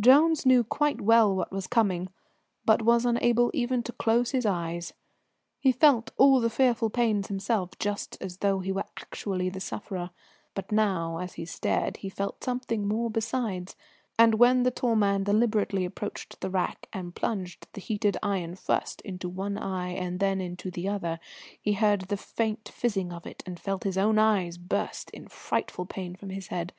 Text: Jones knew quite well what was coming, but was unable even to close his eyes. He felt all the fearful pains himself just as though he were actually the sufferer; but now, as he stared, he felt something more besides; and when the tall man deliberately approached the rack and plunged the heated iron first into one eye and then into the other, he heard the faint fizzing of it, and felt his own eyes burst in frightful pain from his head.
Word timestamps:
Jones 0.00 0.46
knew 0.46 0.64
quite 0.64 1.02
well 1.02 1.36
what 1.36 1.52
was 1.52 1.66
coming, 1.66 2.08
but 2.64 2.80
was 2.80 3.04
unable 3.04 3.50
even 3.52 3.82
to 3.82 3.92
close 3.92 4.30
his 4.30 4.46
eyes. 4.46 4.94
He 5.60 5.72
felt 5.72 6.10
all 6.16 6.40
the 6.40 6.48
fearful 6.48 6.88
pains 6.88 7.26
himself 7.26 7.78
just 7.78 8.16
as 8.18 8.38
though 8.38 8.60
he 8.60 8.72
were 8.72 8.86
actually 8.98 9.50
the 9.50 9.60
sufferer; 9.60 10.08
but 10.54 10.72
now, 10.72 11.18
as 11.18 11.34
he 11.34 11.44
stared, 11.44 11.98
he 11.98 12.08
felt 12.08 12.42
something 12.42 12.88
more 12.88 13.10
besides; 13.10 13.76
and 14.18 14.36
when 14.36 14.62
the 14.62 14.70
tall 14.70 14.96
man 14.96 15.22
deliberately 15.24 15.84
approached 15.84 16.40
the 16.40 16.48
rack 16.48 16.88
and 16.94 17.14
plunged 17.14 17.66
the 17.74 17.80
heated 17.82 18.16
iron 18.22 18.54
first 18.54 19.02
into 19.02 19.28
one 19.28 19.58
eye 19.58 19.90
and 19.90 20.18
then 20.18 20.40
into 20.40 20.70
the 20.70 20.88
other, 20.88 21.20
he 21.60 21.74
heard 21.74 22.00
the 22.08 22.16
faint 22.16 22.70
fizzing 22.72 23.12
of 23.12 23.26
it, 23.26 23.42
and 23.44 23.60
felt 23.60 23.84
his 23.84 23.98
own 23.98 24.18
eyes 24.18 24.56
burst 24.56 25.10
in 25.10 25.28
frightful 25.28 25.84
pain 25.84 26.16
from 26.16 26.30
his 26.30 26.46
head. 26.46 26.72